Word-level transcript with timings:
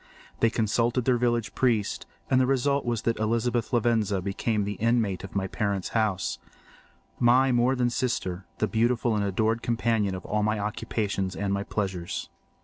They 0.39 0.49
consulted 0.49 1.05
their 1.05 1.19
village 1.19 1.53
priest, 1.53 2.07
and 2.27 2.41
the 2.41 2.47
result 2.47 2.85
was 2.87 3.03
that 3.03 3.19
Elizabeth 3.19 3.69
Lavenza 3.71 4.19
became 4.19 4.63
the 4.63 4.79
inmate 4.81 5.23
of 5.23 5.35
my 5.35 5.45
parents' 5.45 5.89
house—my 5.89 7.51
more 7.51 7.75
than 7.75 7.91
sister—the 7.91 8.67
beautiful 8.67 9.13
and 9.15 9.23
adored 9.23 9.61
companion 9.61 10.15
of 10.15 10.25
all 10.25 10.41
my 10.41 10.57
occupations 10.57 11.35
and 11.35 11.53
my 11.53 11.61
pleasures. 11.61 12.29